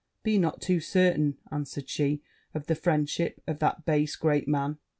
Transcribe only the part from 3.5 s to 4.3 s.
that base